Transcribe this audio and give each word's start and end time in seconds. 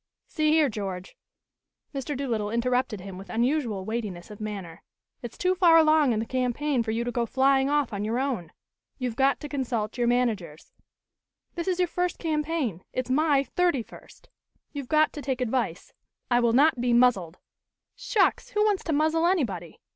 "See 0.25 0.49
here, 0.49 0.67
George." 0.67 1.15
Mr. 1.93 2.17
Doolittle 2.17 2.49
interrupted 2.49 3.01
him 3.01 3.19
with 3.19 3.29
unusual 3.29 3.85
weightiness 3.85 4.31
of 4.31 4.41
manner. 4.41 4.81
"It's 5.21 5.37
too 5.37 5.53
far 5.53 5.77
along 5.77 6.11
in 6.11 6.17
the 6.17 6.25
campaign 6.25 6.81
for 6.81 6.89
you 6.89 7.03
to 7.03 7.11
go 7.11 7.27
flying 7.27 7.69
off 7.69 7.93
on 7.93 8.03
your 8.03 8.17
own. 8.17 8.51
You've 8.97 9.15
got 9.15 9.39
to 9.41 9.47
consult 9.47 9.99
your 9.99 10.07
managers. 10.07 10.71
This 11.53 11.67
is 11.67 11.77
your 11.77 11.87
first 11.87 12.17
campaign; 12.17 12.83
it's 12.91 13.11
my 13.11 13.43
thirty 13.43 13.83
first. 13.83 14.27
You've 14.73 14.89
got 14.89 15.13
to 15.13 15.21
take 15.21 15.39
advice" 15.39 15.93
"I 16.31 16.39
will 16.39 16.53
not 16.53 16.81
be 16.81 16.93
muzzled." 16.93 17.37
"Shucks! 17.95 18.49
Who 18.49 18.63
wants 18.65 18.83
to 18.85 18.93
muzzle, 18.93 19.27
anybody! 19.27 19.77